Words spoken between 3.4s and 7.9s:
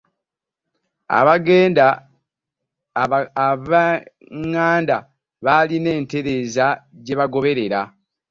Abanganda baalina enteereza gye baagobereranga.